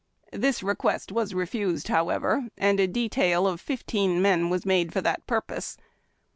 This 0.33 0.63
request 0.63 1.11
was 1.11 1.35
refused, 1.35 1.87
however, 1.89 2.47
and 2.57 2.79
a 2.79 2.87
de 2.87 3.07
tail 3.07 3.45
of 3.45 3.61
fifteen 3.61 4.19
men 4.19 4.51
made 4.65 4.91
for 4.91 5.01
that 5.01 5.27
purpose. 5.27 5.77